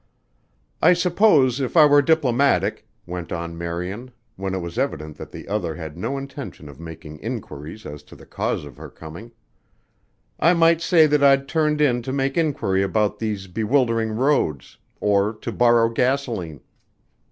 "I 0.81 0.93
suppose 0.93 1.59
if 1.61 1.77
I 1.77 1.85
were 1.85 2.01
diplomatic," 2.01 2.87
went 3.05 3.31
on 3.31 3.55
Marian 3.55 4.09
when 4.35 4.55
it 4.55 4.57
was 4.57 4.79
evident 4.79 5.15
that 5.17 5.29
the 5.31 5.47
other 5.47 5.75
had 5.75 5.95
no 5.95 6.17
intention 6.17 6.67
of 6.69 6.79
making 6.79 7.19
inquiries 7.19 7.85
as 7.85 8.01
to 8.05 8.15
the 8.15 8.25
cause 8.25 8.65
of 8.65 8.77
her 8.77 8.89
coming, 8.89 9.31
"I 10.39 10.55
might 10.55 10.81
say 10.81 11.05
that 11.05 11.23
I'd 11.23 11.47
turned 11.47 11.81
in 11.81 12.01
to 12.01 12.11
make 12.11 12.35
inquiry 12.35 12.81
about 12.81 13.19
these 13.19 13.45
bewildering 13.45 14.09
roads 14.13 14.79
or 14.99 15.33
to 15.33 15.51
borrow 15.51 15.87
gasoline." 15.87 16.61